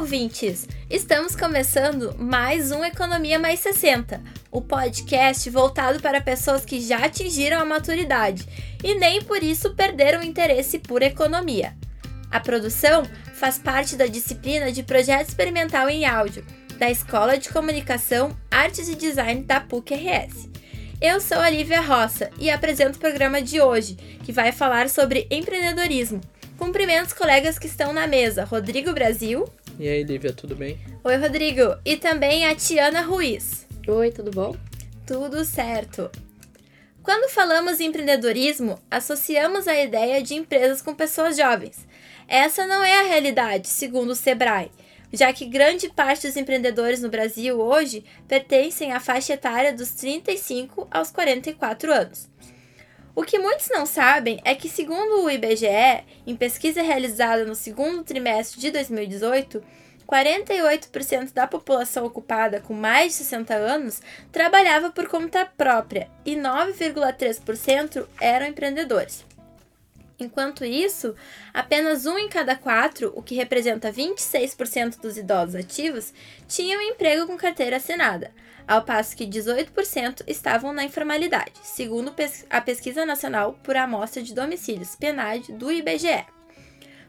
[0.00, 0.66] ouvintes!
[0.88, 4.18] Estamos começando mais um Economia Mais 60,
[4.50, 8.48] o podcast voltado para pessoas que já atingiram a maturidade
[8.82, 11.76] e nem por isso perderam o interesse por economia.
[12.30, 13.02] A produção
[13.34, 16.46] faz parte da disciplina de Projeto Experimental em Áudio,
[16.78, 20.48] da Escola de Comunicação, Artes e Design da PUC-RS.
[20.98, 25.26] Eu sou a Lívia Roça e apresento o programa de hoje, que vai falar sobre
[25.30, 26.22] empreendedorismo.
[26.60, 29.46] Cumprimento os colegas que estão na mesa, Rodrigo Brasil.
[29.80, 30.78] E aí, Lívia, tudo bem?
[31.02, 31.74] Oi, Rodrigo.
[31.86, 33.66] E também a Tiana Ruiz.
[33.88, 34.54] Oi, tudo bom?
[35.06, 36.10] Tudo certo.
[37.02, 41.88] Quando falamos em empreendedorismo, associamos a ideia de empresas com pessoas jovens.
[42.28, 44.70] Essa não é a realidade, segundo o Sebrae,
[45.10, 50.88] já que grande parte dos empreendedores no Brasil hoje pertencem à faixa etária dos 35
[50.90, 52.29] aos 44 anos.
[53.14, 58.04] O que muitos não sabem é que, segundo o IBGE, em pesquisa realizada no segundo
[58.04, 59.62] trimestre de 2018,
[60.06, 64.02] 48% da população ocupada com mais de 60 anos
[64.32, 69.24] trabalhava por conta própria e 9,3% eram empreendedores.
[70.18, 71.14] Enquanto isso,
[71.54, 76.12] apenas um em cada quatro, o que representa 26% dos idosos ativos,
[76.46, 78.30] tinham um emprego com carteira assinada,
[78.66, 82.12] ao passo que 18% estavam na informalidade, segundo
[82.48, 86.24] a Pesquisa Nacional por Amostra de Domicílios, PNAD, do IBGE.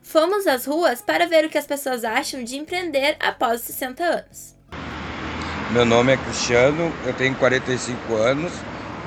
[0.02, 4.03] Fomos às ruas para ver o que as pessoas acham de empreender após os 60
[4.03, 4.55] anos.
[5.71, 8.52] Meu nome é Cristiano, eu tenho 45 anos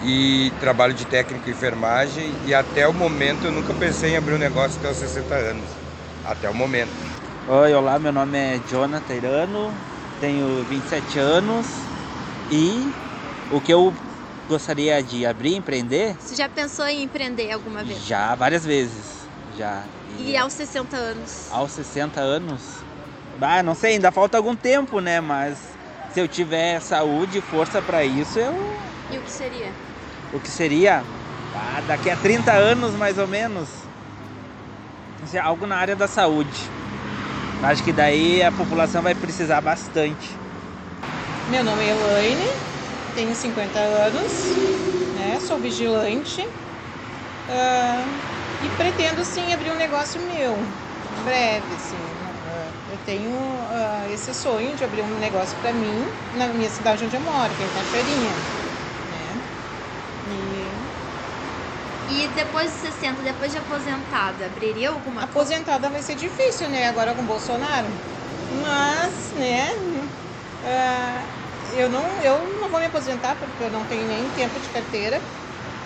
[0.03, 4.35] e trabalho de técnico em enfermagem e até o momento eu nunca pensei em abrir
[4.35, 5.69] um negócio até os 60 anos.
[6.25, 6.91] Até o momento.
[7.49, 9.75] Oi, olá, meu nome é Jonathan Irano,
[10.21, 11.67] tenho 27 anos
[12.51, 12.93] e
[13.51, 13.95] o que eu
[14.49, 16.17] gostaria de abrir, empreender?
[16.19, 18.03] Você já pensou em empreender alguma vez?
[18.03, 19.25] Já, várias vezes.
[19.57, 19.83] Já.
[20.19, 21.53] E, e aos 60 anos?
[21.53, 22.61] Aos 60 anos?
[23.41, 25.21] Ah, não sei, ainda falta algum tempo, né?
[25.21, 25.59] Mas
[26.13, 28.55] se eu tiver saúde e força para isso, eu.
[29.11, 29.73] E o que seria?
[30.33, 31.05] O que seria?
[31.55, 33.69] Ah, daqui a 30 anos mais ou menos.
[35.43, 36.71] Algo na área da saúde.
[37.63, 40.44] Acho que daí a população vai precisar bastante.
[41.47, 42.45] Meu nome é Elaine,
[43.13, 44.61] tenho 50 anos,
[45.11, 46.41] né, sou vigilante
[47.49, 48.23] uh,
[48.61, 51.97] e pretendo sim abrir um negócio meu, em breve, assim.
[52.43, 57.05] Uh, eu tenho uh, esse sonho de abrir um negócio para mim na minha cidade
[57.05, 58.51] onde eu moro, que é em Cachoeirinha.
[59.03, 59.45] Né?
[60.23, 60.91] E...
[62.07, 65.55] e depois de 60, depois de aposentada, abriria alguma coisa?
[65.55, 66.87] Aposentada vai ser difícil, né?
[66.89, 67.89] Agora com o Bolsonaro.
[68.49, 70.04] Mas, né?
[70.65, 74.69] Uh, eu, não, eu não vou me aposentar porque eu não tenho nem tempo de
[74.69, 75.21] carteira,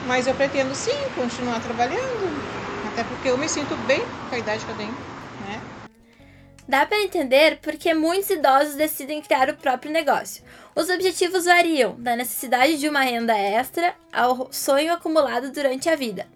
[0.07, 2.41] mas eu pretendo sim continuar trabalhando,
[2.87, 4.93] até porque eu me sinto bem com a idade que eu tenho.
[4.93, 5.61] Né?
[6.69, 10.45] Dá para entender porque muitos idosos decidem criar o próprio negócio.
[10.77, 16.27] Os objetivos variam, da necessidade de uma renda extra ao sonho acumulado durante a vida.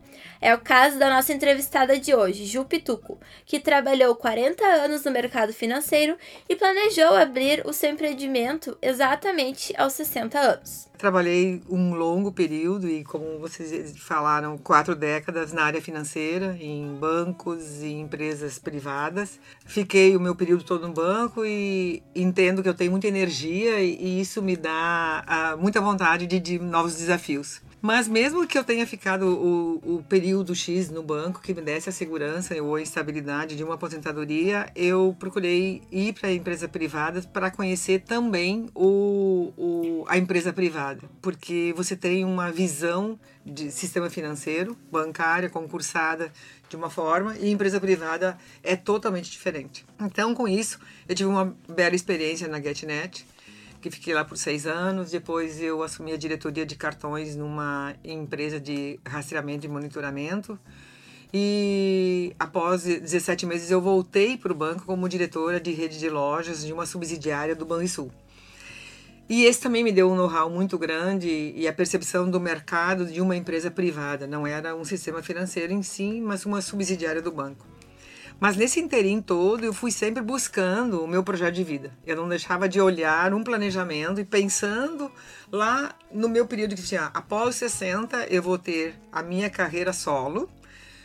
[0.45, 3.17] É o caso da nossa entrevistada de hoje, Ju Pituco,
[3.47, 6.17] que trabalhou 40 anos no mercado financeiro
[6.49, 10.89] e planejou abrir o seu empreendimento exatamente aos 60 anos.
[10.99, 17.81] Trabalhei um longo período e, como vocês falaram, quatro décadas na área financeira, em bancos
[17.81, 19.39] e empresas privadas.
[19.65, 24.21] Fiquei o meu período todo no banco e entendo que eu tenho muita energia e
[24.21, 27.63] isso me dá uh, muita vontade de, de novos desafios.
[27.83, 31.89] Mas mesmo que eu tenha ficado o, o período X no banco que me desse
[31.89, 37.21] a segurança ou a estabilidade de uma aposentadoria, eu procurei ir para a empresa privada
[37.23, 44.09] para conhecer também o, o, a empresa privada, porque você tem uma visão de sistema
[44.09, 46.33] financeiro, bancária, concursada
[46.69, 49.85] de uma forma e empresa privada é totalmente diferente.
[50.01, 50.79] Então, com isso,
[51.09, 53.27] eu tive uma bela experiência na GetNet
[53.83, 55.11] que fiquei lá por seis anos.
[55.11, 60.59] Depois eu assumi a diretoria de cartões numa empresa de rastreamento e monitoramento.
[61.35, 66.65] E após 17 meses eu voltei para o banco como diretora de rede de lojas
[66.65, 68.11] de uma subsidiária do Banrisul.
[69.29, 73.21] E esse também me deu um know-how muito grande e a percepção do mercado de
[73.21, 74.27] uma empresa privada.
[74.27, 77.72] Não era um sistema financeiro em si, mas uma subsidiária do banco.
[78.43, 81.97] Mas nesse interim todo, eu fui sempre buscando o meu projeto de vida.
[82.05, 85.13] Eu não deixava de olhar um planejamento e pensando
[85.53, 90.51] lá no meu período que tinha, após 60, eu vou ter a minha carreira solo,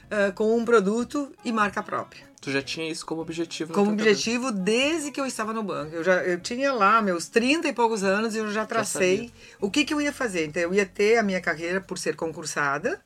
[0.05, 2.25] uh, com um produto e marca própria.
[2.41, 3.71] Tu já tinha isso como objetivo?
[3.71, 4.63] Como objetivo cabeça.
[4.63, 5.95] desde que eu estava no banco.
[5.95, 9.57] Eu, já, eu tinha lá meus 30 e poucos anos e eu já tracei já
[9.61, 10.45] o que, que eu ia fazer.
[10.47, 12.99] Então, eu ia ter a minha carreira por ser concursada,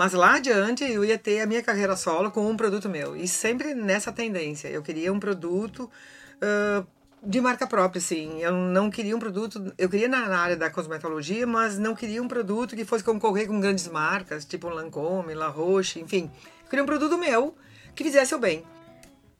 [0.00, 3.14] mas lá adiante eu ia ter a minha carreira solo com um produto meu.
[3.14, 4.66] E sempre nessa tendência.
[4.68, 5.90] Eu queria um produto
[6.36, 6.86] uh,
[7.22, 8.40] de marca própria, sim.
[8.40, 9.74] Eu não queria um produto.
[9.76, 13.60] Eu queria na, área da cosmetologia, mas não queria um produto que fosse concorrer com
[13.60, 16.30] grandes marcas, tipo Lancôme, La Roche, enfim.
[16.64, 17.54] Eu queria um produto meu
[17.94, 18.64] que fizesse o bem.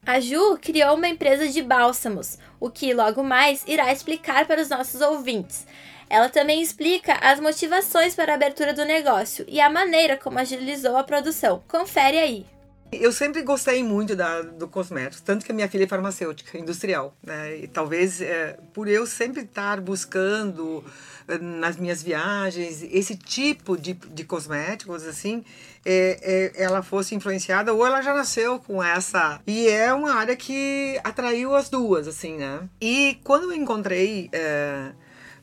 [0.05, 4.69] A Ju criou uma empresa de bálsamos, o que logo mais irá explicar para os
[4.69, 5.67] nossos ouvintes.
[6.11, 10.97] Ela também explica as motivações para a abertura do negócio e a maneira como agilizou
[10.97, 11.63] a produção.
[11.69, 12.45] Confere aí.
[12.93, 17.15] Eu sempre gostei muito da, do cosmético, tanto que a minha filha é farmacêutica, industrial.
[17.23, 17.59] Né?
[17.59, 20.85] E talvez é, por eu sempre estar buscando
[21.29, 25.45] eh, nas minhas viagens esse tipo de, de cosméticos, assim,
[25.87, 29.41] é, é, ela fosse influenciada ou ela já nasceu com essa.
[29.47, 32.69] E é uma área que atraiu as duas, assim, né?
[32.81, 34.29] E quando eu encontrei.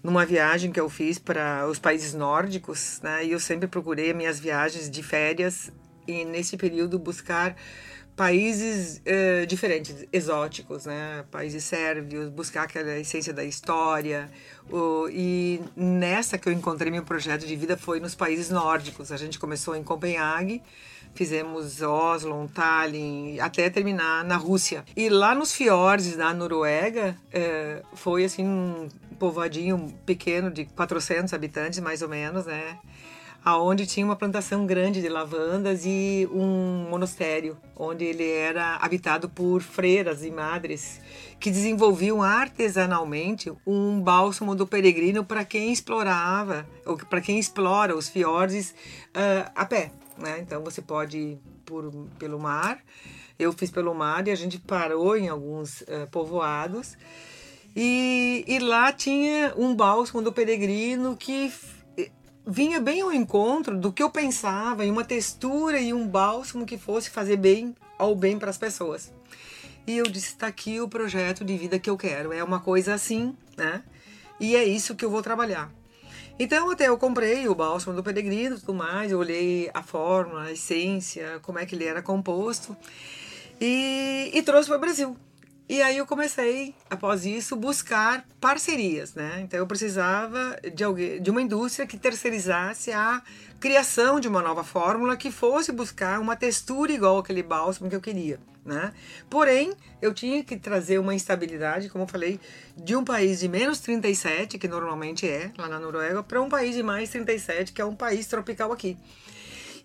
[0.07, 3.25] Numa viagem que eu fiz para os países nórdicos, né?
[3.25, 5.69] E eu sempre procurei minhas viagens de férias
[6.07, 7.53] e nesse período buscar
[8.15, 11.25] países uh, diferentes, exóticos, né?
[11.29, 14.31] Países sérvios, buscar aquela essência da história.
[14.71, 19.11] O, e nessa que eu encontrei meu projeto de vida foi nos países nórdicos.
[19.11, 20.63] A gente começou em Copenhague,
[21.17, 24.85] fizemos Oslo, Tallinn, até terminar na Rússia.
[24.95, 28.87] E lá nos fiordes da Noruega, uh, foi assim um
[29.17, 32.77] povoadinho pequeno de 400 habitantes, mais ou menos, né?
[33.47, 39.61] aonde tinha uma plantação grande de lavandas e um monastério, onde ele era habitado por
[39.61, 40.99] freiras e madres
[41.39, 48.09] que desenvolviam artesanalmente um bálsamo do peregrino para quem explorava, ou para quem explora os
[48.09, 48.71] fiordes
[49.15, 49.91] uh, a pé.
[50.17, 50.39] Né?
[50.39, 52.79] Então você pode ir por, pelo mar.
[53.37, 56.97] Eu fiz pelo mar e a gente parou em alguns uh, povoados.
[57.75, 61.53] E, e lá tinha um bálsamo do peregrino que
[62.47, 66.77] vinha bem ao encontro do que eu pensava em uma textura e um bálsamo que
[66.77, 69.13] fosse fazer bem ao bem para as pessoas.
[69.85, 72.31] E eu disse: está aqui o projeto de vida que eu quero.
[72.31, 73.83] É uma coisa assim, né?
[74.39, 75.71] E é isso que eu vou trabalhar.
[76.39, 80.43] Então, até eu comprei o bálsamo do peregrino e tudo mais, eu olhei a fórmula,
[80.43, 82.77] a essência, como é que ele era composto
[83.59, 85.17] e, e trouxe para o Brasil.
[85.69, 89.41] E aí eu comecei, após isso, buscar parcerias, né?
[89.41, 93.21] Então eu precisava de alguém, de uma indústria que terceirizasse a
[93.59, 97.99] criação de uma nova fórmula que fosse buscar uma textura igual aquele bálsamo que eu
[97.99, 98.93] queria, né?
[99.29, 102.39] Porém, eu tinha que trazer uma estabilidade, como eu falei,
[102.77, 106.75] de um país de menos 37, que normalmente é lá na Noruega, para um país
[106.75, 108.97] de mais 37, que é um país tropical aqui.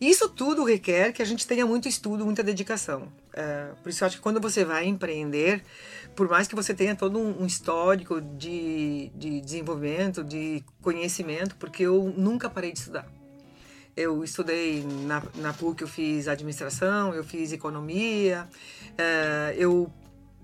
[0.01, 3.09] Isso tudo requer que a gente tenha muito estudo, muita dedicação.
[3.33, 5.63] É, por isso eu acho que quando você vai empreender,
[6.15, 12.13] por mais que você tenha todo um histórico de, de desenvolvimento, de conhecimento, porque eu
[12.17, 13.07] nunca parei de estudar.
[13.97, 18.49] Eu estudei na, na PUC, eu fiz administração, eu fiz economia,
[18.97, 19.93] é, eu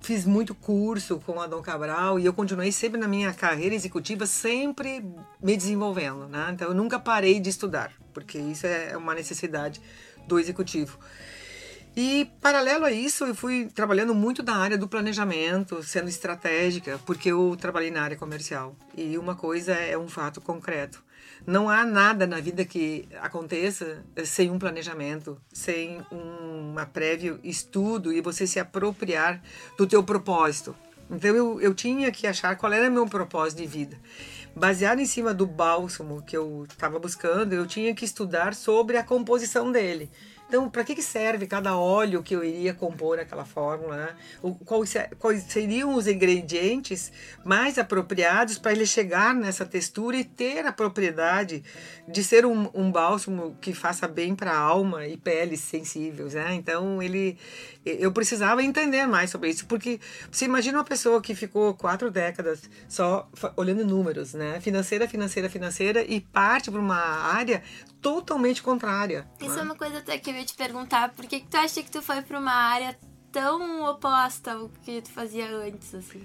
[0.01, 4.27] fiz muito curso com a Dom Cabral e eu continuei sempre na minha carreira executiva,
[4.27, 5.05] sempre
[5.43, 6.51] me desenvolvendo, né?
[6.53, 9.81] Então eu nunca parei de estudar, porque isso é uma necessidade
[10.27, 10.99] do executivo.
[12.01, 17.33] E paralelo a isso, eu fui trabalhando muito na área do planejamento, sendo estratégica, porque
[17.33, 18.77] eu trabalhei na área comercial.
[18.97, 21.03] E uma coisa é um fato concreto.
[21.45, 28.21] Não há nada na vida que aconteça sem um planejamento, sem um prévio estudo e
[28.21, 29.43] você se apropriar
[29.77, 30.77] do teu propósito.
[31.11, 33.99] Então eu, eu tinha que achar qual era meu propósito de vida.
[34.55, 39.03] Baseado em cima do bálsamo que eu estava buscando, eu tinha que estudar sobre a
[39.03, 40.09] composição dele.
[40.49, 43.97] Então, para que, que serve cada óleo que eu iria compor aquela fórmula?
[43.97, 44.09] Né?
[44.41, 47.13] O, quais, quais seriam os ingredientes
[47.45, 51.63] mais apropriados para ele chegar nessa textura e ter a propriedade
[52.09, 56.33] de ser um, um bálsamo que faça bem para a alma e peles sensíveis?
[56.33, 56.55] Né?
[56.55, 57.37] Então, ele,
[57.85, 60.01] eu precisava entender mais sobre isso, porque
[60.33, 64.61] você imagina uma pessoa que ficou quatro décadas só olhando números, né?
[64.63, 67.63] financeira, financeira, financeira, e parte para uma área
[68.01, 69.29] totalmente contrária.
[69.41, 69.61] Isso né?
[69.61, 71.91] é uma coisa até que eu ia te perguntar, por que, que tu acha que
[71.91, 72.99] tu foi para uma área
[73.33, 76.23] tão oposta ao que tu fazia antes, assim?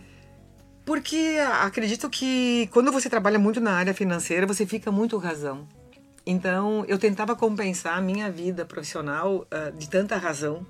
[0.85, 5.67] Porque acredito que quando você trabalha muito na área financeira, você fica muito razão.
[6.25, 10.65] Então, eu tentava compensar a minha vida profissional uh, de tanta razão,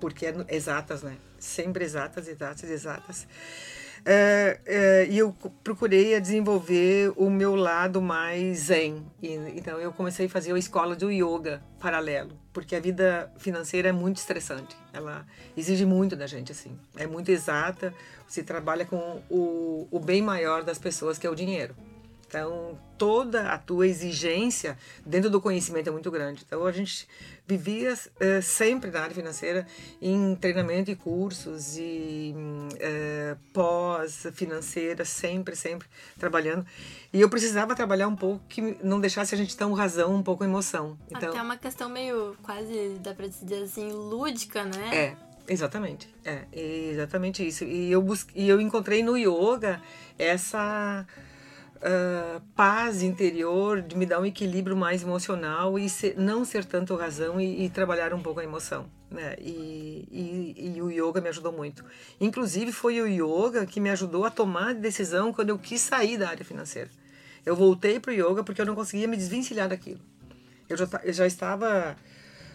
[0.00, 1.16] porque é exatas, né?
[1.38, 3.26] Sempre exatas, exatas, exatas.
[4.06, 9.04] É, é, e eu procurei desenvolver o meu lado mais zen.
[9.22, 13.88] E, então eu comecei a fazer a escola do yoga paralelo, porque a vida financeira
[13.88, 14.76] é muito estressante.
[14.92, 16.78] Ela exige muito da gente, assim.
[16.96, 17.94] É muito exata.
[18.28, 21.74] Você trabalha com o, o bem maior das pessoas, que é o dinheiro.
[22.34, 24.76] Então, toda a tua exigência
[25.06, 26.42] dentro do conhecimento é muito grande.
[26.44, 27.06] Então, a gente
[27.46, 29.64] vivia eh, sempre na área financeira
[30.02, 32.34] em treinamento e cursos e
[32.80, 35.86] eh, pós financeira, sempre, sempre
[36.18, 36.66] trabalhando.
[37.12, 40.42] E eu precisava trabalhar um pouco que não deixasse a gente tão razão, um pouco
[40.42, 40.98] emoção.
[41.08, 44.90] Então, Até uma questão meio, quase, dá pra dizer assim, lúdica, né?
[44.92, 46.12] É, exatamente.
[46.24, 47.62] É, exatamente isso.
[47.62, 48.26] E eu, bus...
[48.34, 49.80] e eu encontrei no yoga
[50.18, 51.06] essa
[51.84, 56.96] uh, paz interior de me dar um equilíbrio mais emocional e ser, não ser tanto
[56.96, 58.86] razão e, e, trabalhar um pouco a emoção.
[59.10, 59.36] Né?
[59.38, 61.84] E, e, e, o yoga me ajudou muito.
[62.20, 66.30] Inclusive, foi o yoga que me ajudou a tomar decisão quando eu quis sair da
[66.30, 66.90] área financeira.
[67.44, 70.00] Eu voltei para o yoga porque eu não conseguia me desvencilhar daquilo.
[70.68, 71.94] Eu já, eu já estava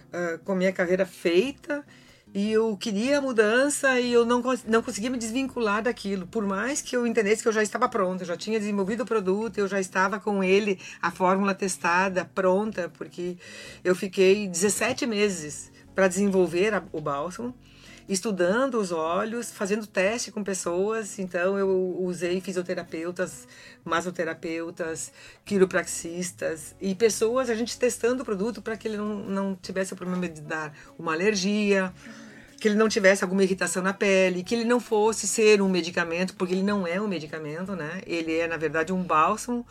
[0.08, 1.86] uh, com a minha carreira feita
[2.34, 6.28] e eu queria a mudança e eu não, não conseguia me desvincular daquilo.
[6.28, 9.06] Por mais que eu entendesse que eu já estava pronta, eu já tinha desenvolvido o
[9.06, 13.38] produto, eu já estava com ele, a fórmula testada, pronta, porque
[13.84, 17.54] eu fiquei 17 meses para desenvolver a, o bálsamo
[18.10, 21.20] estudando os olhos, fazendo teste com pessoas.
[21.20, 23.48] Então, eu usei fisioterapeutas,
[23.86, 25.14] masoterapeutas,
[25.46, 29.96] quiropraxistas e pessoas, a gente testando o produto para que ele não, não tivesse o
[29.96, 31.94] problema de dar uma alergia,
[32.60, 36.36] que ele não tivesse alguma irritação na pele, que ele não fosse ser um medicamento,
[36.36, 38.02] porque ele não é um medicamento, né?
[38.08, 39.66] Ele é, na verdade, um bálsamo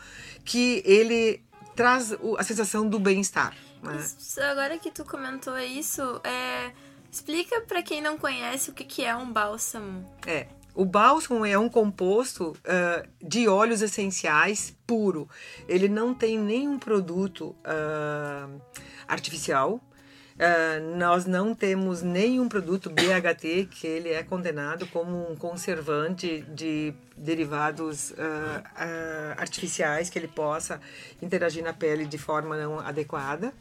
[0.45, 1.43] que ele
[1.75, 3.53] traz a sensação do bem-estar.
[3.83, 4.05] Né?
[4.49, 6.71] Agora que tu comentou isso, é
[7.11, 10.05] Explica para quem não conhece o que, que é um bálsamo.
[10.25, 10.47] É.
[10.75, 15.27] O bálsamo é um composto uh, de óleos essenciais puro.
[15.67, 18.61] Ele não tem nenhum produto uh,
[19.07, 19.81] artificial.
[20.35, 26.93] Uh, nós não temos nenhum produto BHT que ele é condenado como um conservante de
[27.17, 28.13] derivados
[29.35, 30.79] artificiais que ele possa
[31.21, 33.53] interagir na pele de forma não adequada.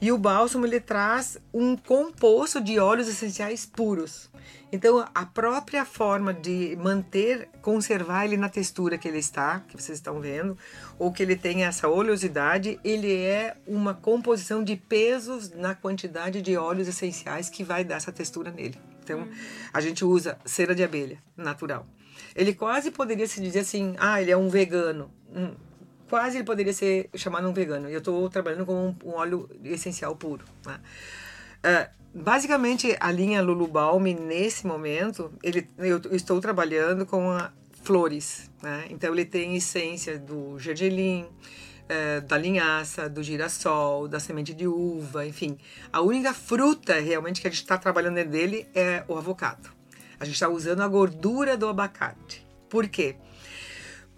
[0.00, 4.30] E o bálsamo ele traz um composto de óleos essenciais puros.
[4.70, 9.98] Então, a própria forma de manter, conservar ele na textura que ele está, que vocês
[9.98, 10.56] estão vendo,
[10.98, 16.56] ou que ele tenha essa oleosidade, ele é uma composição de pesos na quantidade de
[16.56, 18.78] óleos essenciais que vai dar essa textura nele.
[19.02, 19.32] Então, uhum.
[19.72, 21.86] a gente usa cera de abelha natural.
[22.36, 25.10] Ele quase poderia se dizer assim: ah, ele é um vegano.
[25.34, 25.54] Hum,
[26.08, 27.88] quase ele poderia ser chamado um vegano.
[27.88, 30.44] E eu estou trabalhando com um, um, óleo essencial puro.
[30.66, 30.80] Né?
[31.64, 38.50] Uh, basicamente, a linha Lulu Balm, nesse momento, ele, eu, estou trabalhando com a, flores.
[38.62, 38.86] Né?
[38.90, 45.26] Então, ele tem essência do gergelim, uh, da linhaça, do girassol, da semente de uva,
[45.26, 45.58] enfim.
[45.92, 49.70] A única fruta realmente que a gente está trabalhando dele é o avocado.
[50.18, 52.44] A gente está usando a gordura do abacate.
[52.68, 53.16] Por quê?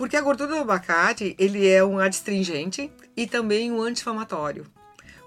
[0.00, 4.66] Porque a gordura do abacate, ele é um adstringente e também um anti-inflamatório.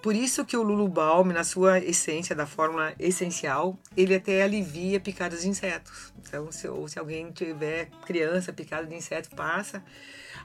[0.01, 4.99] Por isso que o Lulu Balm, na sua essência da fórmula essencial, ele até alivia
[4.99, 6.11] picadas de insetos.
[6.17, 9.83] Então, se, ou se alguém tiver criança picada de inseto, passa.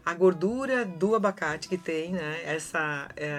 [0.05, 3.31] A gordura do abacate que tem, né, essa é,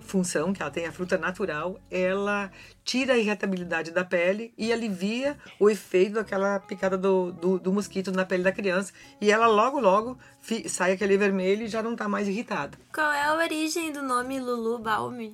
[0.00, 2.50] função que ela tem, a fruta natural, ela
[2.84, 8.10] tira a irritabilidade da pele e alivia o efeito daquela picada do, do, do mosquito
[8.10, 8.92] na pele da criança.
[9.20, 10.18] E ela logo, logo
[10.66, 12.76] sai aquele vermelho e já não está mais irritada.
[12.92, 15.32] Qual é a origem do nome Lulu Balm?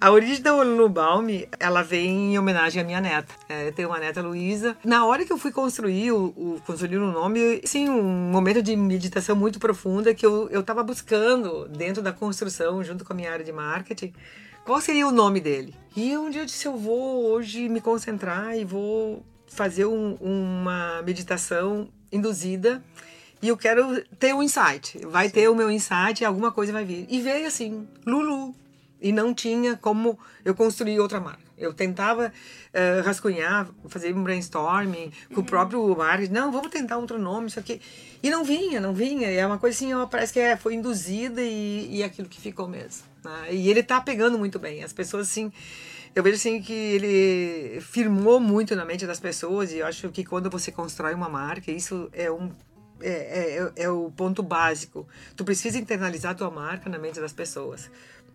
[0.00, 3.32] A origem da Lulu Balm, ela vem em homenagem à minha neta.
[3.48, 4.76] É, eu tenho uma neta, Luísa.
[4.84, 8.74] Na hora que eu fui construir o, o, construir o nome, sim, um momento de
[8.76, 13.32] meditação muito profunda que eu, eu tava buscando dentro da construção, junto com a minha
[13.32, 13.73] área de marketing,
[14.64, 15.74] qual seria o nome dele?
[15.96, 21.02] E um dia eu disse: eu vou hoje me concentrar e vou fazer um, uma
[21.02, 22.82] meditação induzida
[23.42, 24.98] e eu quero ter um insight.
[25.06, 25.34] Vai Sim.
[25.34, 27.06] ter o meu insight e alguma coisa vai vir.
[27.10, 28.54] E veio assim, Lulu.
[29.04, 31.44] E não tinha como eu construir outra marca.
[31.58, 35.42] Eu tentava uh, rascunhar, fazer um brainstorming com uhum.
[35.42, 36.32] o próprio marketing.
[36.32, 37.82] Não, vamos tentar outro nome, isso aqui.
[38.22, 39.30] E não vinha, não vinha.
[39.30, 42.40] E é uma coisa assim, ó, parece que é, foi induzida e, e aquilo que
[42.40, 43.04] ficou mesmo.
[43.22, 43.48] Né?
[43.52, 44.82] E ele tá pegando muito bem.
[44.82, 45.52] As pessoas, assim,
[46.14, 50.24] eu vejo assim que ele firmou muito na mente das pessoas e eu acho que
[50.24, 52.50] quando você constrói uma marca, isso é um
[53.00, 55.06] é, é, é, é o ponto básico.
[55.36, 57.90] Tu precisa internalizar a tua marca na mente das pessoas.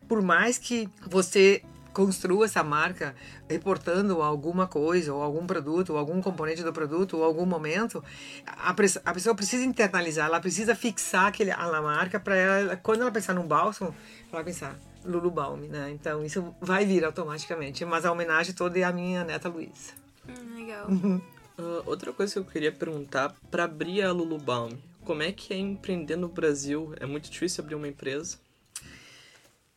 [0.10, 1.63] Por mais que você
[1.94, 3.16] construa essa marca
[3.48, 8.04] reportando alguma coisa, ou algum produto, ou algum componente do produto, ou algum momento,
[8.46, 13.12] a, a pessoa precisa internalizar, ela precisa fixar aquele, a marca para ela, quando ela
[13.12, 13.96] pensar num bálsamo,
[14.32, 15.92] ela pensar Lulu Balm, né?
[15.92, 19.94] Então isso vai vir automaticamente, mas a homenagem toda é a minha neta Luísa.
[20.28, 20.88] Hum, legal.
[20.88, 24.72] Uh, outra coisa que eu queria perguntar, para abrir a Lulu Balm,
[25.04, 26.94] como é que é empreender no Brasil?
[27.00, 28.38] É muito difícil abrir uma empresa?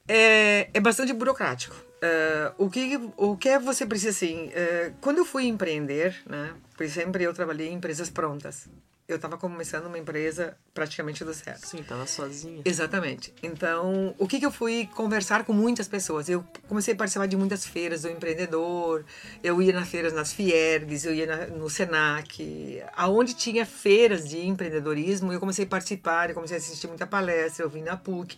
[0.09, 1.75] É, é bastante burocrático.
[2.03, 6.89] Uh, o, que, o que você precisa, assim, uh, quando eu fui empreender, né, por
[6.89, 8.69] sempre eu trabalhei em empresas prontas
[9.13, 11.59] eu estava começando uma empresa praticamente do zero.
[11.63, 12.63] Sim, estava sozinha.
[12.65, 13.33] Exatamente.
[13.43, 16.29] Então, o que, que eu fui conversar com muitas pessoas?
[16.29, 19.05] Eu comecei a participar de muitas feiras do empreendedor,
[19.43, 24.47] eu ia nas feiras nas Fiergs, eu ia na, no Senac, aonde tinha feiras de
[24.47, 28.37] empreendedorismo, eu comecei a participar, eu comecei a assistir muita palestra, eu vim na PUC.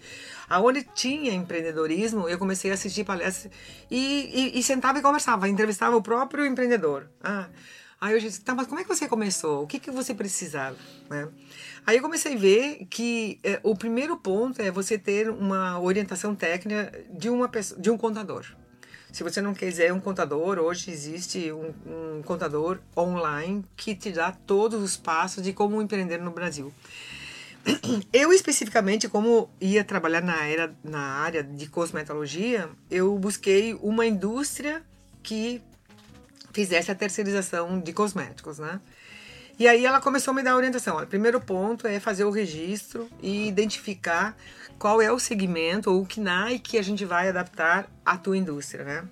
[0.49, 3.53] Aonde tinha empreendedorismo, eu comecei a assistir palestras
[3.91, 7.09] e, e, e sentava e conversava, entrevistava o próprio empreendedor.
[7.23, 7.49] Ah,
[8.05, 9.63] Aí eu disse, tá, mas como é que você começou?
[9.63, 10.77] O que, que você precisava?
[11.09, 11.27] Né?
[11.87, 16.35] Aí eu comecei a ver que é, o primeiro ponto é você ter uma orientação
[16.35, 18.45] técnica de, uma pessoa, de um contador.
[19.11, 21.73] Se você não quiser um contador, hoje existe um,
[22.19, 26.71] um contador online que te dá todos os passos de como empreender no Brasil.
[28.13, 34.83] Eu especificamente, como ia trabalhar na, era, na área de cosmetologia, eu busquei uma indústria
[35.23, 35.63] que
[36.55, 38.81] fizesse a terceirização de cosméticos, né?
[39.59, 40.97] E aí ela começou a me dar orientação.
[40.97, 44.37] O primeiro ponto é fazer o registro e identificar
[44.79, 48.85] qual é o segmento ou o KNAI que a gente vai adaptar à tua indústria,
[48.85, 49.05] né?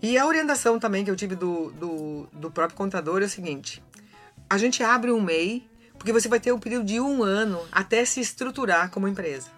[0.00, 3.82] E a orientação também que eu tive do, do, do próprio contador é o seguinte:
[4.48, 8.04] a gente abre um MEI porque você vai ter um período de um ano até
[8.04, 9.48] se estruturar como empresa.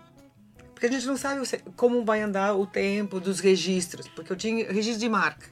[0.73, 1.43] Porque a gente não sabe
[1.77, 5.47] como vai andar o tempo dos registros, porque eu tinha registro de marca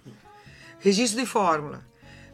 [0.78, 1.84] registro de fórmula,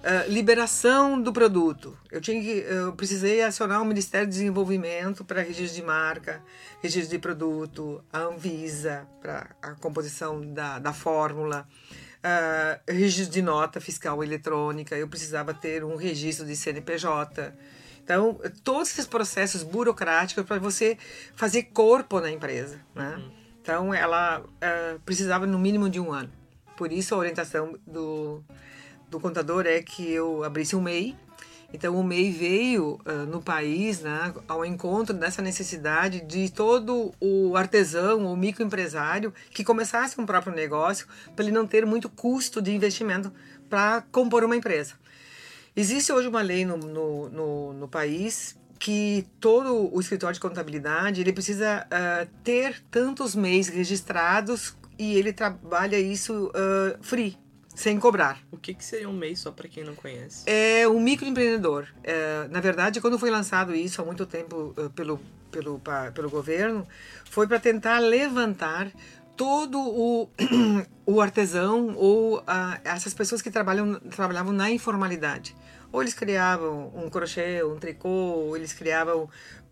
[0.00, 1.96] uh, liberação do produto.
[2.10, 6.42] Eu tinha que, eu precisei acionar o Ministério do Desenvolvimento para registro de marca,
[6.82, 11.66] registro de produto, a Anvisa para a composição da, da fórmula.
[12.24, 17.52] Uh, registro de nota fiscal eletrônica, eu precisava ter um registro de CNPJ.
[18.02, 20.96] Então, todos esses processos burocráticos para você
[21.34, 22.80] fazer corpo na empresa.
[22.94, 23.16] Né?
[23.16, 23.32] Uhum.
[23.60, 26.30] Então, ela uh, precisava no mínimo de um ano.
[26.76, 28.42] Por isso a orientação do,
[29.08, 31.16] do contador é que eu abrisse um MEI.
[31.72, 37.56] Então o MEI veio uh, no país né, ao encontro dessa necessidade de todo o
[37.56, 42.72] artesão ou microempresário que começasse um próprio negócio para ele não ter muito custo de
[42.72, 43.32] investimento
[43.68, 44.94] para compor uma empresa.
[45.74, 51.20] Existe hoje uma lei no, no, no, no país que todo o escritório de contabilidade
[51.20, 57.38] ele precisa uh, ter tantos MEIs registrados e ele trabalha isso uh, free,
[57.74, 58.38] sem cobrar.
[58.50, 60.44] O que, que seria um MEI, só para quem não conhece?
[60.46, 61.88] É um microempreendedor.
[62.02, 66.30] É, na verdade, quando foi lançado isso há muito tempo uh, pelo, pelo, pra, pelo
[66.30, 66.86] governo,
[67.24, 68.90] foi para tentar levantar
[69.36, 70.28] todo o,
[71.04, 72.44] o artesão ou uh,
[72.84, 75.56] essas pessoas que trabalham, trabalhavam na informalidade.
[75.92, 79.28] Ou eles criavam um crochê, um tricô, ou eles criavam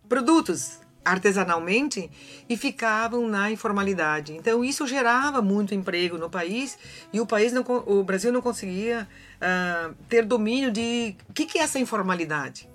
[0.09, 2.11] produtos artesanalmente
[2.49, 4.35] e ficavam na informalidade.
[4.35, 6.79] Então isso gerava muito emprego no país
[7.13, 11.59] e o país não, o Brasil não conseguia uh, ter domínio de o que, que
[11.59, 12.69] é essa informalidade.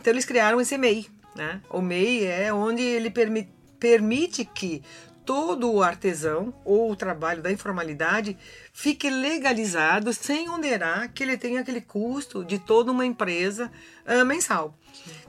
[0.00, 1.60] Então eles criaram esse MEI, né?
[1.70, 3.48] O MEI é onde ele permi
[3.78, 4.82] permite que
[5.26, 8.38] todo o artesão ou o trabalho da informalidade
[8.72, 13.70] fique legalizado sem onerar que ele tenha aquele custo de toda uma empresa
[14.06, 14.78] uh, mensal.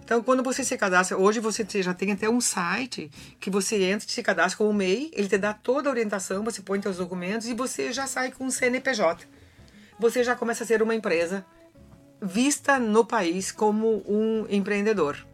[0.07, 4.07] Então, quando você se cadastra, hoje você já tem até um site que você entra,
[4.07, 7.45] se cadastra com o MEI, ele te dá toda a orientação, você põe seus documentos
[7.45, 9.27] e você já sai com o CNPJ.
[9.99, 11.45] Você já começa a ser uma empresa
[12.21, 15.27] vista no país como um empreendedor.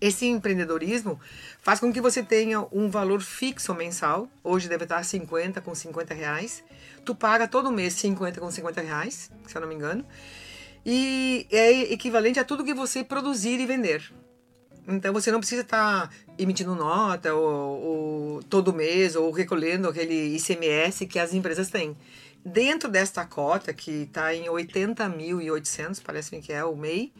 [0.00, 1.18] Esse empreendedorismo
[1.60, 4.28] faz com que você tenha um valor fixo mensal.
[4.44, 6.62] Hoje deve estar 50 com 50 reais.
[7.04, 10.06] Tu paga todo mês 50 com 50 reais, se eu não me engano
[10.84, 14.12] e é equivalente a tudo que você produzir e vender.
[14.86, 20.36] Então você não precisa estar tá emitindo nota ou, ou, todo mês ou recolhendo aquele
[20.36, 21.96] ICMS que as empresas têm.
[22.44, 27.12] Dentro desta cota, que está em 80.800, parece que é o MEI,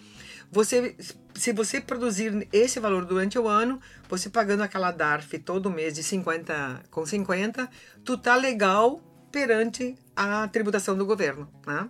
[0.50, 0.96] você,
[1.34, 6.02] se você produzir esse valor durante o ano, você pagando aquela DARF todo mês de
[6.02, 7.70] 50 com 50,
[8.04, 11.88] tu tá legal perante a tributação do governo, né?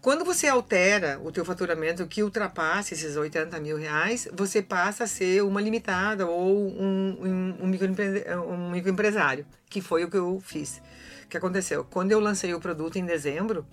[0.00, 5.06] Quando você altera o teu faturamento que ultrapasse esses 80 mil reais, você passa a
[5.08, 10.40] ser uma limitada ou um, um, um, microempre um microempresário, que foi o que eu
[10.40, 10.80] fiz.
[11.28, 11.84] Que aconteceu?
[11.84, 13.66] Quando eu lancei o produto em dezembro,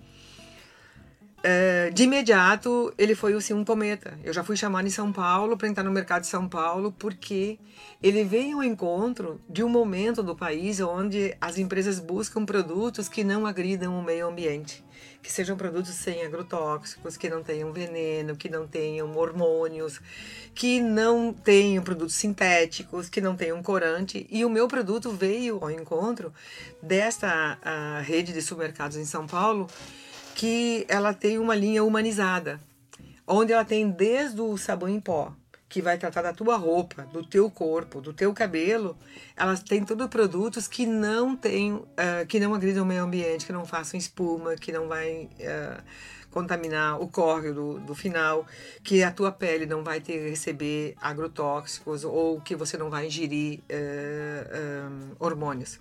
[1.48, 4.18] é, de imediato, ele foi assim, um cometa.
[4.24, 7.56] Eu já fui chamado em São Paulo para entrar no mercado de São Paulo, porque
[8.02, 13.22] ele veio ao encontro de um momento do país onde as empresas buscam produtos que
[13.22, 14.84] não agridam o meio ambiente.
[15.22, 20.00] Que sejam produtos sem agrotóxicos, que não tenham veneno, que não tenham hormônios,
[20.52, 24.26] que não tenham produtos sintéticos, que não tenham corante.
[24.30, 26.32] E o meu produto veio ao encontro
[26.82, 29.68] desta a rede de supermercados em São Paulo,
[30.36, 32.60] que ela tem uma linha humanizada,
[33.26, 35.32] onde ela tem desde o sabão em pó,
[35.66, 38.98] que vai tratar da tua roupa, do teu corpo, do teu cabelo,
[39.34, 41.86] elas têm todos produtos que não tem, uh,
[42.28, 45.82] que não agridam o meio ambiente, que não façam espuma, que não vai uh,
[46.30, 48.46] contaminar o córrego do, do final,
[48.84, 53.60] que a tua pele não vai ter receber agrotóxicos ou que você não vai ingerir
[53.60, 55.80] uh, hormônios.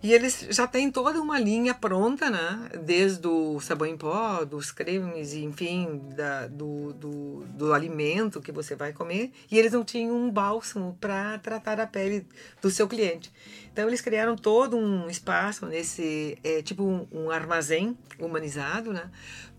[0.00, 2.70] E eles já têm toda uma linha pronta, né?
[2.84, 8.76] Desde o sabão em pó, dos cremes, enfim, da, do, do, do alimento que você
[8.76, 9.32] vai comer.
[9.50, 12.24] E eles não tinham um bálsamo para tratar a pele
[12.62, 13.32] do seu cliente.
[13.72, 19.10] Então eles criaram todo um espaço nesse, é, tipo um, um armazém humanizado, né?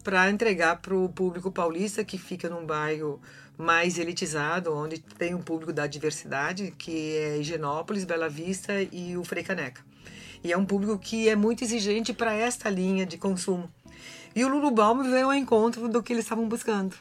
[0.06, 3.22] Para entregar para o público paulista que fica num bairro
[3.58, 9.24] mais elitizado, onde tem um público da diversidade, que é Higienópolis, Bela Vista e o
[9.26, 9.89] Frei Caneca.
[10.44, 13.70] E é um público que é muito exigente para esta linha de consumo.
[14.36, 16.96] E o Lulu Balm veio ao encontro do que eles estavam buscando.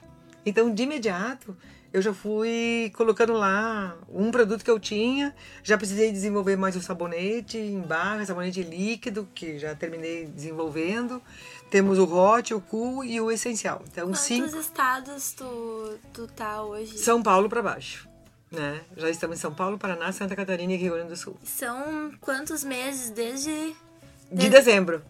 [0.44, 1.56] Então, de imediato,
[1.92, 5.34] eu já fui colocando lá um produto que eu tinha.
[5.62, 11.22] Já precisei desenvolver mais o sabonete em barra, sabonete líquido, que já terminei desenvolvendo.
[11.70, 13.82] Temos o hot, o cool e o essencial.
[13.92, 14.56] Então, Quantos cinco.
[14.58, 16.96] estados tu, tu tá hoje?
[16.98, 18.07] São Paulo para baixo.
[18.50, 18.80] Né?
[18.96, 21.36] Já estamos em São Paulo, Paraná, Santa Catarina e Rio Grande do Sul.
[21.44, 23.74] São quantos meses desde.
[24.32, 25.02] De dezembro.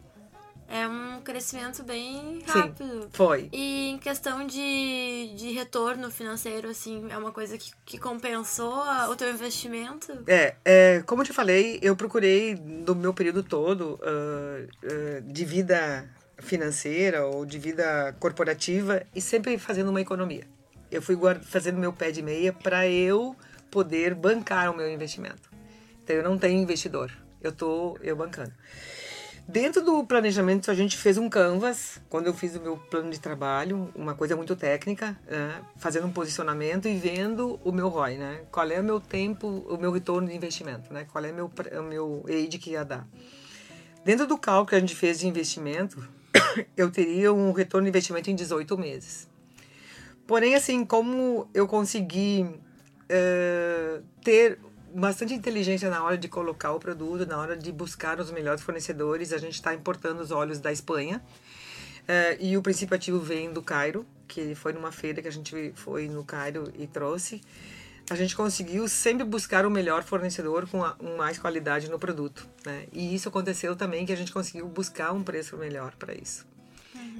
[0.70, 3.08] É um crescimento bem Sim, rápido.
[3.12, 3.48] foi.
[3.52, 9.08] E em questão de, de retorno financeiro, assim, é uma coisa que, que compensou a-
[9.08, 10.12] o teu investimento?
[10.26, 15.44] É, é, como eu te falei, eu procurei do meu período todo ah, ah, de
[15.46, 16.06] vida
[16.40, 20.44] financeira ou de vida corporativa e sempre fazendo uma economia.
[20.90, 23.36] Eu fui fazendo meu pé de meia para eu
[23.70, 25.50] poder bancar o meu investimento.
[26.02, 28.52] Então eu não tenho investidor, eu tô eu bancando.
[29.46, 33.18] Dentro do planejamento, a gente fez um canvas, quando eu fiz o meu plano de
[33.18, 35.62] trabalho, uma coisa muito técnica, né?
[35.78, 38.42] fazendo um posicionamento e vendo o meu ROI, né?
[38.50, 41.06] Qual é o meu tempo, o meu retorno de investimento, né?
[41.10, 43.08] Qual é meu, o meu AID que ia dar.
[44.04, 46.06] Dentro do cálculo que a gente fez de investimento,
[46.76, 49.27] eu teria um retorno de investimento em 18 meses.
[50.28, 52.46] Porém, assim, como eu consegui
[53.08, 54.58] eh, ter
[54.94, 59.32] bastante inteligência na hora de colocar o produto, na hora de buscar os melhores fornecedores,
[59.32, 61.24] a gente está importando os óleos da Espanha.
[62.06, 65.72] Eh, e o princípio ativo vem do Cairo, que foi numa feira que a gente
[65.74, 67.40] foi no Cairo e trouxe.
[68.10, 72.46] A gente conseguiu sempre buscar o melhor fornecedor com a, mais qualidade no produto.
[72.66, 72.86] Né?
[72.92, 76.46] E isso aconteceu também que a gente conseguiu buscar um preço melhor para isso.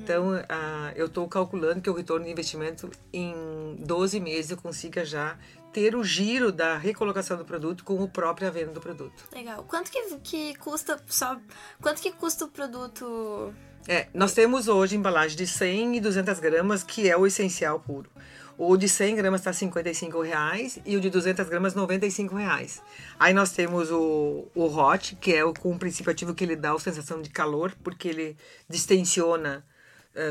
[0.03, 5.05] Então, ah, eu estou calculando que o retorno de investimento em 12 meses eu consiga
[5.05, 5.37] já
[5.73, 9.25] ter o giro da recolocação do produto com o próprio venda do produto.
[9.35, 9.65] Legal.
[9.69, 11.39] Quanto que, que custa só.
[11.81, 13.55] Quanto que custa o produto?
[13.87, 18.11] É, nós temos hoje embalagem de 100 e 200 gramas, que é o essencial puro.
[18.57, 22.83] O de 100 gramas está 55 reais e o de 200 gramas 95 reais.
[23.19, 26.57] Aí nós temos o, o hot, que é o com o princípio ativo que ele
[26.57, 28.37] dá a sensação de calor, porque ele
[28.69, 29.65] distensiona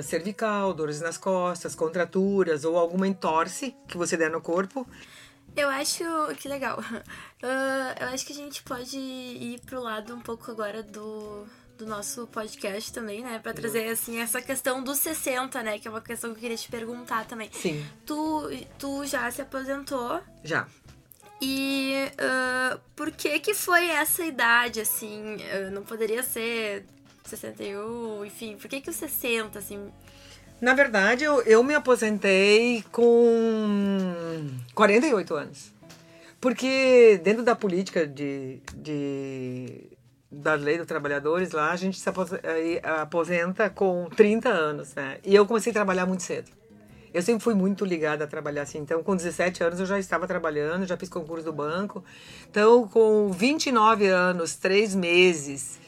[0.04, 4.88] cervical, dores nas costas, contraturas ou alguma entorse que você der no corpo.
[5.56, 6.04] Eu acho
[6.40, 6.80] que legal.
[7.44, 11.46] Ah, eu acho que a gente pode ir pro lado um pouco agora do,
[11.78, 13.38] do nosso podcast também, né?
[13.38, 15.78] Pra trazer, assim, essa questão dos 60, né?
[15.78, 17.48] Que é uma questão que eu queria te perguntar também.
[17.54, 20.68] Sim, Tu, tu já se aposentou já.
[21.40, 25.38] e ah, por que que foi essa idade, assim?
[25.54, 26.86] Ah, não poderia ser
[27.30, 28.58] 61, enfim.
[28.58, 29.90] Por que que os 60, assim?
[30.60, 35.74] Na verdade, eu, eu me aposentei com 48 anos.
[36.40, 39.90] Porque dentro da política de, de,
[40.32, 42.32] da lei dos trabalhadores lá, a gente se apos-
[43.02, 45.18] aposenta com 30 anos, né?
[45.24, 46.52] E eu comecei a trabalhar muito cedo.
[47.14, 48.78] Eu sempre fui muito ligada a trabalhar assim.
[48.80, 52.04] Então, com 17 anos, eu já estava trabalhando, já fiz concurso do banco.
[52.50, 55.80] Então, com 29 anos, 3 meses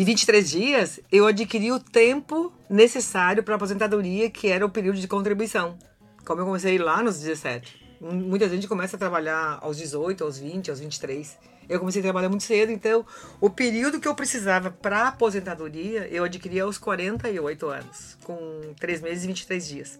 [0.00, 4.98] e 23 dias, eu adquiri o tempo necessário para a aposentadoria, que era o período
[4.98, 5.76] de contribuição.
[6.24, 7.98] Como eu comecei lá nos 17.
[8.00, 11.36] Muita gente começa a trabalhar aos 18, aos 20, aos 23.
[11.68, 13.04] Eu comecei a trabalhar muito cedo, então
[13.42, 19.24] o período que eu precisava para aposentadoria, eu adquiri aos 48 anos, com 3 meses
[19.24, 19.98] e 23 dias.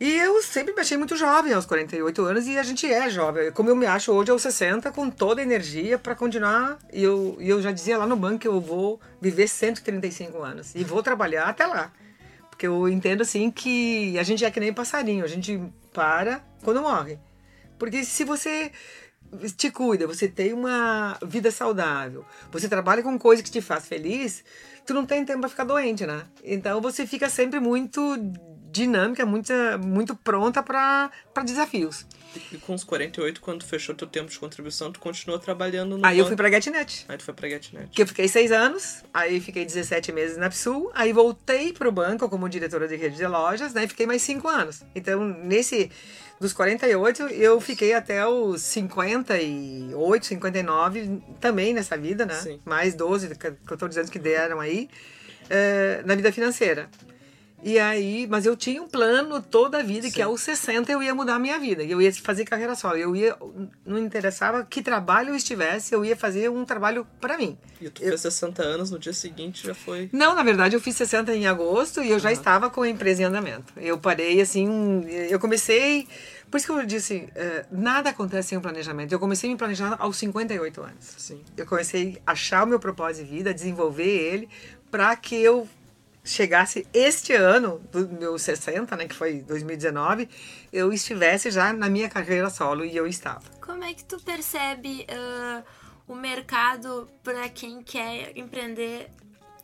[0.00, 3.52] E eu sempre me achei muito jovem aos 48 anos e a gente é jovem.
[3.52, 6.78] Como eu me acho hoje aos 60, com toda a energia para continuar.
[6.90, 10.82] E eu, eu já dizia lá no banco que eu vou viver 135 anos e
[10.82, 11.92] vou trabalhar até lá.
[12.48, 15.60] Porque eu entendo assim que a gente é que nem passarinho, a gente
[15.92, 17.18] para quando morre.
[17.78, 18.72] Porque se você
[19.54, 24.42] te cuida, você tem uma vida saudável, você trabalha com coisa que te faz feliz,
[24.86, 26.24] tu não tem tempo para ficar doente, né?
[26.42, 28.16] Então você fica sempre muito
[28.70, 29.52] dinâmica, muito,
[29.84, 31.10] muito pronta para
[31.44, 32.06] desafios.
[32.52, 36.16] E com os 48, quando fechou teu tempo de contribuição, tu continuou trabalhando no Aí
[36.18, 36.28] eu banco.
[36.28, 37.04] fui pra GetNet.
[37.08, 37.88] Aí tu foi pra GetNet.
[37.90, 42.28] Que eu fiquei seis anos, aí fiquei 17 meses na PSU, aí voltei pro banco
[42.28, 43.84] como diretora de rede de lojas, né?
[43.84, 44.82] E fiquei mais cinco anos.
[44.94, 45.90] Então, nesse
[46.40, 52.34] dos 48, eu fiquei até os 58, 59 também nessa vida, né?
[52.34, 52.60] Sim.
[52.64, 54.88] Mais 12 que eu tô dizendo que deram aí,
[55.50, 56.88] eh, na vida financeira.
[57.62, 60.22] E aí, mas eu tinha um plano toda a vida que Sim.
[60.22, 61.82] aos 60 eu ia mudar a minha vida.
[61.84, 62.96] Eu ia fazer carreira solo.
[62.96, 63.36] Eu ia,
[63.84, 67.58] não interessava que trabalho eu estivesse, eu ia fazer um trabalho para mim.
[67.80, 70.08] E tu Eu- fez 60 anos, no dia seguinte já foi.
[70.12, 73.22] Não, na verdade eu fiz 60 em agosto e eu já estava com a empresa
[73.22, 73.72] em andamento.
[73.76, 76.08] Eu parei assim, eu comecei.
[76.50, 79.12] Por isso que eu disse, eh, nada acontece sem um planejamento.
[79.12, 81.14] Eu comecei a me planejar aos 58 anos.
[81.18, 81.42] Sim.
[81.56, 84.48] Eu comecei a achar o meu propósito de vida, desenvolver ele,
[84.90, 85.68] para que eu
[86.24, 90.28] chegasse este ano, do meu 60, né, que foi 2019,
[90.72, 93.42] eu estivesse já na minha carreira solo e eu estava.
[93.60, 95.62] Como é que tu percebe ah,
[96.06, 99.08] o mercado para quem quer empreender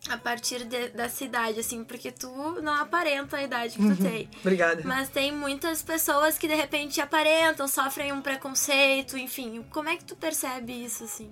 [0.09, 1.83] a partir de- da cidade, assim?
[1.83, 2.29] Porque tu
[2.63, 4.31] não aparenta a idade que tu tem.
[4.41, 4.81] Obrigada.
[4.85, 9.65] Mas tem muitas pessoas que de repente aparentam, sofrem um preconceito, enfim.
[9.71, 11.29] Como é que tu percebe isso, assim?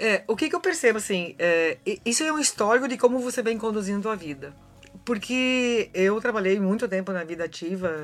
[0.00, 3.42] É, o que, que eu percebo, assim, é, isso é um histórico de como você
[3.42, 4.56] vem conduzindo a vida.
[5.04, 7.94] Porque eu trabalhei muito tempo na vida ativa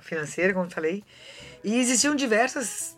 [0.00, 1.04] financeira, como falei,
[1.62, 2.96] e existiam diversos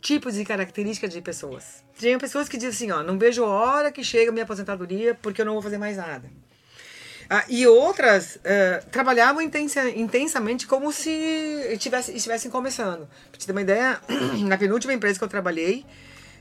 [0.00, 1.84] tipos e características de pessoas.
[1.98, 5.14] Tinha pessoas que dizem assim, ó, não vejo a hora que chega a minha aposentadoria
[5.14, 6.30] porque eu não vou fazer mais nada.
[7.28, 13.06] Ah, e outras eh, trabalhavam intensa, intensamente como se tivesse, estivessem começando.
[13.30, 14.00] Pra te ter uma ideia,
[14.46, 15.84] na penúltima empresa que eu trabalhei,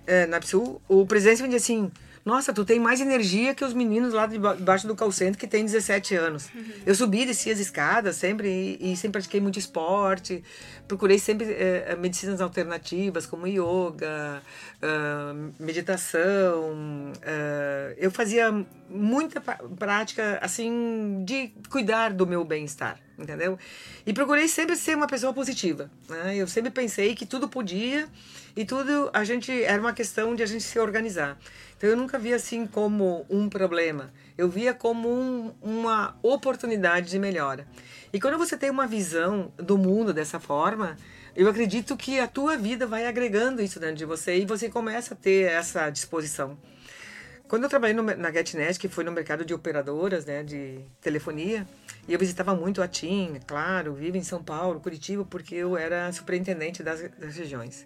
[0.08, 1.92] eh, na PSU, o presidente me disse assim:
[2.26, 5.38] Nossa, tu tem mais energia que os meninos lá de ba- debaixo do call center
[5.38, 6.50] que tem 17 anos.
[6.86, 8.48] Eu subi e desci as escadas sempre
[8.82, 10.44] e, e sempre pratiquei muito esporte.
[10.88, 14.42] Procurei sempre eh, medicinas alternativas como yoga,
[14.82, 17.12] ah, meditação.
[17.26, 23.58] ah, eu fazia muita prática assim de cuidar do meu bem-estar, entendeu?
[24.06, 25.90] E procurei sempre ser uma pessoa positiva.
[26.10, 26.36] Né?
[26.38, 28.08] Eu sempre pensei que tudo podia
[28.56, 31.38] e tudo a gente era uma questão de a gente se organizar.
[31.78, 34.12] Então eu nunca via assim como um problema.
[34.38, 37.68] Eu via como um- uma oportunidade de melhora.
[38.12, 40.96] E quando você tem uma visão do mundo dessa forma,
[41.38, 45.14] eu acredito que a tua vida vai agregando isso dentro de você e você começa
[45.14, 46.58] a ter essa disposição.
[47.48, 51.66] Quando eu trabalhei no, na GetNet, que foi no mercado de operadoras, né, de telefonia,
[52.08, 56.12] e eu visitava muito a TIM, claro, vivo em São Paulo, Curitiba, porque eu era
[56.12, 57.86] superintendente das, das regiões.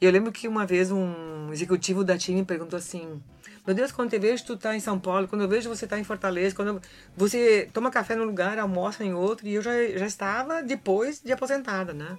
[0.00, 3.22] E eu lembro que uma vez um executivo da TIM me perguntou assim:
[3.66, 5.98] Meu Deus, quando eu vejo tu tá em São Paulo, quando eu vejo você tá
[5.98, 6.80] em Fortaleza, quando eu-
[7.16, 11.32] você toma café num lugar, almoça em outro, e eu já, já estava depois de
[11.32, 12.18] aposentada, né?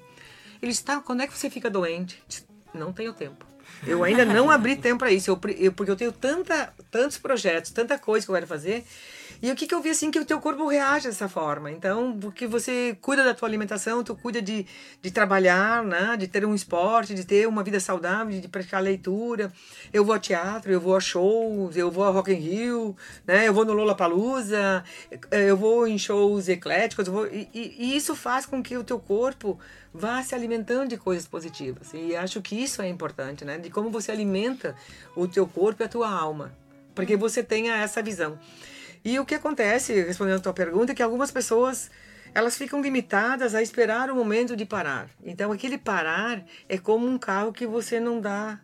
[0.62, 2.22] Ele disse: Tá, quando é que você fica doente?
[2.28, 3.46] Disse, Não tenho tempo.
[3.86, 7.72] Eu ainda não abri tempo para isso, eu, eu- porque eu tenho tanta, tantos projetos,
[7.72, 8.84] tanta coisa que eu quero fazer.
[9.42, 11.72] E o que, que eu vi assim que o teu corpo reage dessa forma.
[11.72, 14.66] Então, porque você cuida da tua alimentação, tu cuida de,
[15.02, 16.18] de trabalhar, né?
[16.18, 19.50] de ter um esporte, de ter uma vida saudável, de praticar leitura.
[19.94, 23.48] Eu vou ao teatro, eu vou a shows, eu vou a Rock in Rio, né?
[23.48, 24.84] eu vou no Lollapalooza,
[25.32, 29.00] eu vou em shows ecléticos, vou, e, e- e isso faz com que o teu
[29.00, 29.58] corpo
[29.94, 31.94] vá se alimentando de coisas positivas.
[31.94, 33.58] E acho que isso é importante, né?
[33.58, 34.76] De como você alimenta
[35.16, 36.54] o teu corpo e a tua alma,
[36.94, 38.40] porque você tenha essa visão.
[39.04, 41.90] E o que acontece, respondendo a tua pergunta, é que algumas pessoas
[42.34, 45.10] elas ficam limitadas a esperar o momento de parar.
[45.24, 48.60] Então, aquele parar é como um carro que você não dá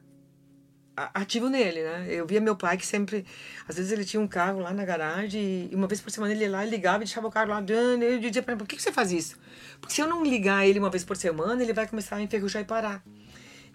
[0.95, 2.08] ativo nele, né?
[2.10, 3.25] Eu via meu pai que sempre,
[3.67, 6.43] às vezes ele tinha um carro lá na garagem e uma vez por semana ele
[6.43, 8.75] ia lá ligava e deixava o carro lá, dando, eu dizia para ele, por que
[8.75, 9.38] que você faz isso?
[9.79, 12.62] Porque se eu não ligar ele uma vez por semana, ele vai começar a enferrujar
[12.62, 13.03] e parar.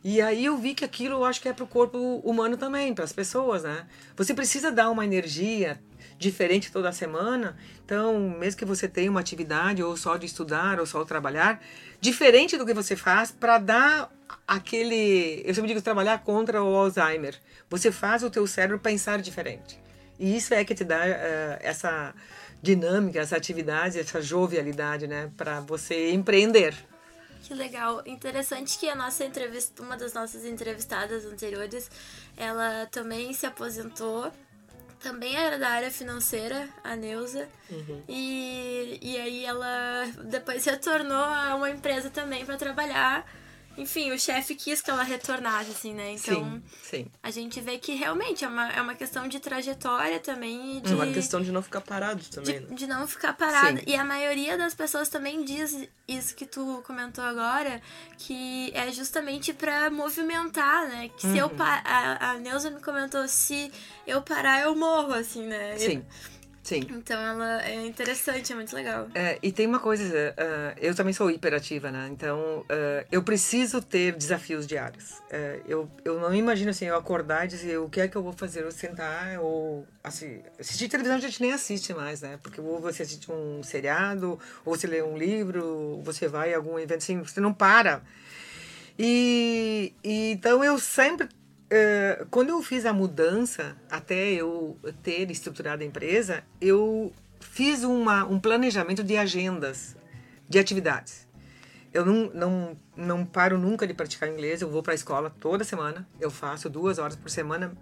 [0.02, 2.94] E aí eu vi que aquilo eu acho que é para o corpo humano também,
[2.94, 3.86] para as pessoas, né?
[4.16, 5.78] Você precisa dar uma energia
[6.18, 7.56] diferente toda semana.
[7.84, 11.60] Então, mesmo que você tenha uma atividade ou só de estudar ou só de trabalhar,
[12.00, 14.10] diferente do que você faz para dar
[14.46, 17.38] aquele, eu sempre digo trabalhar contra o Alzheimer.
[17.68, 19.78] Você faz o teu cérebro pensar diferente.
[20.18, 22.14] E isso é que te dá uh, essa
[22.62, 26.74] dinâmica, essa atividade, essa jovialidade, né, para você empreender.
[27.42, 28.02] Que legal.
[28.06, 31.90] Interessante que a nossa entrevista, uma das nossas entrevistadas anteriores,
[32.36, 34.30] ela também se aposentou.
[35.00, 37.48] Também era da área financeira, a Neuza.
[37.70, 38.02] Uhum.
[38.06, 43.26] E, e aí ela depois retornou a uma empresa também para trabalhar
[43.80, 46.12] enfim, o chefe quis que ela retornasse, assim, né?
[46.12, 47.06] Então, sim, sim.
[47.22, 50.80] a gente vê que realmente é uma, é uma questão de trajetória também.
[50.80, 52.74] De, é uma questão de não ficar parado também, de, né?
[52.74, 53.78] de não ficar parado.
[53.78, 53.84] Sim.
[53.86, 57.80] E a maioria das pessoas também diz isso que tu comentou agora,
[58.18, 61.10] que é justamente para movimentar, né?
[61.16, 61.32] Que uhum.
[61.32, 61.56] se eu uhum.
[61.58, 63.72] a, a Neuza me comentou, se
[64.06, 65.78] eu parar, eu morro, assim, né?
[65.78, 66.04] Sim.
[66.62, 66.86] Sim.
[66.90, 69.08] Então ela é interessante, é muito legal.
[69.14, 72.08] É, e tem uma coisa, uh, eu também sou hiperativa, né?
[72.12, 75.12] Então uh, eu preciso ter desafios diários.
[75.30, 78.22] Uh, eu, eu não imagino assim, eu acordar e dizer o que é que eu
[78.22, 82.38] vou fazer, ou sentar, ou assim, assistir televisão a gente nem assiste mais, né?
[82.42, 86.58] Porque ou você assiste um seriado, ou você lê um livro, ou você vai a
[86.58, 88.02] algum evento assim, você não para.
[88.98, 91.26] E, e então eu sempre
[91.70, 98.24] Uh, quando eu fiz a mudança, até eu ter estruturado a empresa, eu fiz uma,
[98.24, 99.96] um planejamento de agendas,
[100.48, 101.28] de atividades.
[101.92, 105.62] Eu não, não, não paro nunca de praticar inglês, eu vou para a escola toda
[105.62, 107.72] semana, eu faço duas horas por semana,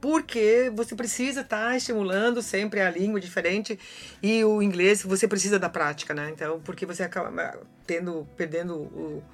[0.00, 3.78] porque você precisa estar tá estimulando sempre a língua diferente
[4.22, 6.30] e o inglês você precisa da prática, né?
[6.30, 9.24] Então, porque você acaba tendo, perdendo o,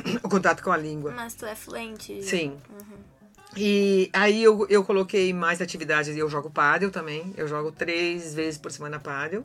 [0.22, 1.12] o contato com a língua.
[1.12, 2.22] Mas tu é fluente.
[2.22, 2.58] Sim.
[2.70, 3.14] Uhum.
[3.56, 6.16] E aí eu, eu coloquei mais atividades.
[6.16, 7.32] Eu jogo pádel também.
[7.36, 9.44] Eu jogo três vezes por semana pádel.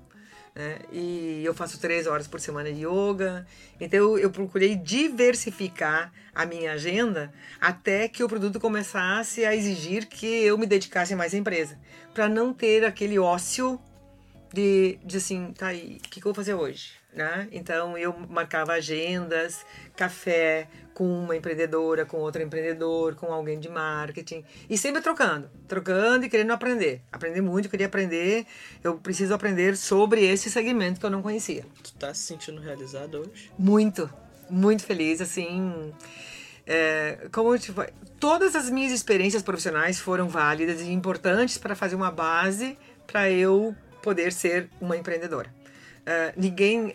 [0.55, 0.79] Né?
[0.91, 3.45] E eu faço três horas por semana de yoga.
[3.79, 7.31] Então eu, eu procurei diversificar a minha agenda
[7.61, 11.77] até que o produto começasse a exigir que eu me dedicasse mais à empresa.
[12.13, 13.79] Para não ter aquele ócio
[14.53, 16.98] de, de assim, tá aí, o que, que eu vou fazer hoje?
[17.13, 17.47] Né?
[17.51, 24.43] Então eu marcava agendas, café com uma empreendedora, com outro empreendedor, com alguém de marketing
[24.69, 27.01] e sempre trocando, trocando e querendo aprender.
[27.11, 28.45] Aprender muito, queria aprender,
[28.83, 31.65] eu preciso aprender sobre esse segmento que eu não conhecia.
[31.81, 33.51] Tu tá se sentindo realizado hoje?
[33.57, 34.09] Muito,
[34.49, 35.93] muito feliz, assim.
[36.67, 37.73] É, como te,
[38.19, 43.75] todas as minhas experiências profissionais foram válidas e importantes para fazer uma base para eu
[44.03, 45.51] poder ser uma empreendedora.
[46.09, 46.87] Uh, ninguém.
[46.87, 46.91] Uh,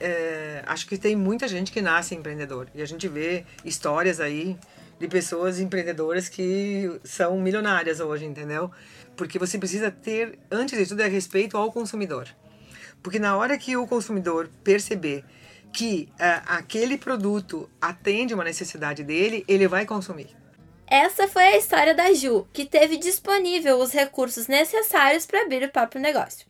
[0.66, 2.66] acho que tem muita gente que nasce empreendedor.
[2.74, 4.58] E a gente vê histórias aí
[4.98, 8.72] de pessoas empreendedoras que são milionárias hoje, entendeu?
[9.16, 12.26] Porque você precisa ter, antes de tudo, é respeito ao consumidor.
[13.02, 15.24] Porque na hora que o consumidor perceber
[15.72, 20.28] que uh, aquele produto atende uma necessidade dele, ele vai consumir.
[20.86, 25.70] Essa foi a história da Ju, que teve disponível os recursos necessários para abrir o
[25.70, 26.46] próprio negócio.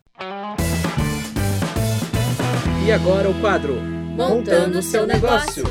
[2.86, 3.80] E agora o quadro
[4.14, 5.64] Montando seu negócio.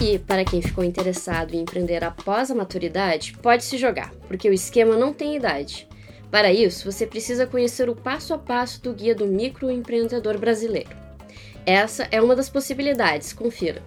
[0.00, 4.52] E para quem ficou interessado em empreender após a maturidade, pode se jogar, porque o
[4.52, 5.88] esquema não tem idade.
[6.30, 10.90] Para isso, você precisa conhecer o passo a passo do guia do microempreendedor brasileiro.
[11.66, 13.82] Essa é uma das possibilidades, confira.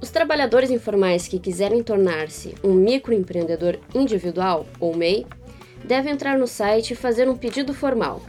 [0.00, 5.26] Os trabalhadores informais que quiserem tornar-se um microempreendedor individual, ou MEI,
[5.84, 8.22] devem entrar no site e fazer um pedido formal,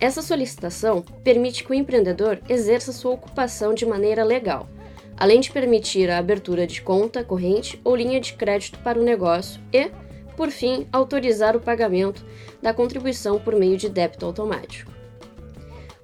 [0.00, 4.66] essa solicitação permite que o empreendedor exerça sua ocupação de maneira legal,
[5.14, 9.60] além de permitir a abertura de conta corrente ou linha de crédito para o negócio
[9.70, 9.90] e,
[10.38, 12.24] por fim, autorizar o pagamento
[12.62, 14.90] da contribuição por meio de débito automático.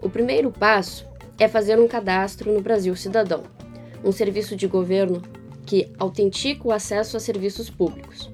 [0.02, 1.06] O primeiro passo
[1.38, 3.44] é fazer um cadastro no Brasil Cidadão,
[4.04, 5.22] um serviço de governo
[5.64, 8.30] que autentica o acesso a serviços públicos.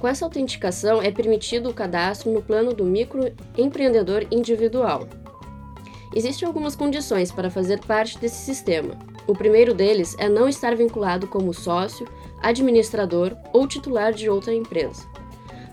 [0.00, 5.08] Com essa autenticação, é permitido o cadastro no plano do microempreendedor individual.
[6.14, 8.96] Existem algumas condições para fazer parte desse sistema.
[9.26, 12.06] O primeiro deles é não estar vinculado como sócio,
[12.40, 15.04] administrador ou titular de outra empresa.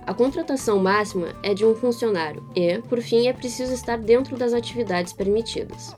[0.06, 4.54] A contratação máxima é de um funcionário e, por fim, é preciso estar dentro das
[4.54, 5.96] atividades permitidas.